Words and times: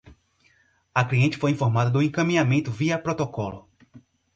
A 0.95 1.05
cliente 1.05 1.37
foi 1.37 1.51
informada 1.51 1.91
do 1.91 2.01
encaminhamento 2.01 2.71
via 2.71 2.97
protocolo 2.97 3.69